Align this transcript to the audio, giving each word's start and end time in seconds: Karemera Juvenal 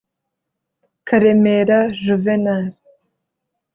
Karemera 1.07 1.79
Juvenal 2.03 2.65